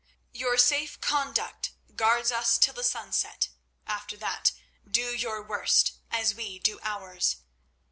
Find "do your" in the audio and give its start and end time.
4.89-5.43